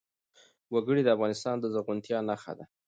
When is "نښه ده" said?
2.29-2.65